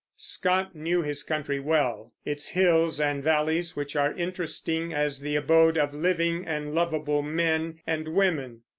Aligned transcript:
Scott 0.17 0.73
knew 0.75 1.03
his 1.03 1.21
country 1.21 1.59
well, 1.59 2.11
its 2.25 2.49
hills 2.49 2.99
and 2.99 3.23
valleys 3.23 3.75
which 3.75 3.95
are 3.95 4.13
interesting 4.13 4.91
as 4.95 5.19
the 5.21 5.35
abode 5.35 5.77
of 5.77 5.93
living 5.93 6.43
and 6.43 6.73
lovable 6.73 7.21
men 7.21 7.79
and 7.85 8.07
women. 8.07 8.63